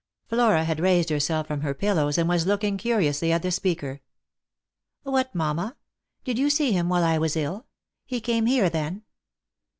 [0.25, 4.01] Flora had raised herself from her pillows and was looking curiously at the speaker.
[5.03, 5.77] "What, mamma?
[6.23, 7.67] Did you see him while I was ill?
[8.03, 9.03] He came here, then?"